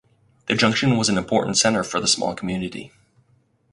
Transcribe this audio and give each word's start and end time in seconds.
The 0.47 0.55
junction 0.55 0.97
was 0.97 1.09
an 1.09 1.17
important 1.19 1.59
centre 1.59 1.83
for 1.83 1.99
the 1.99 2.07
small 2.07 2.33
community. 2.33 2.91